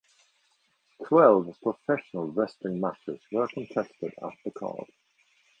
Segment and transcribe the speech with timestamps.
[1.05, 4.87] Twelve professional wrestling matches were contested at the card.